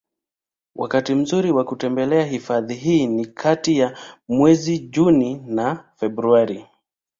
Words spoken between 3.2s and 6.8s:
kati ya mwezi Juni na Februari